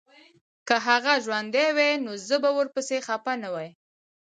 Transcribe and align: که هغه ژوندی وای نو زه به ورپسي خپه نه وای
که 0.67 0.75
هغه 0.87 1.13
ژوندی 1.25 1.67
وای 1.77 1.93
نو 2.05 2.13
زه 2.27 2.35
به 2.43 2.49
ورپسي 2.57 2.97
خپه 3.07 3.33
نه 3.43 3.49
وای 3.53 3.69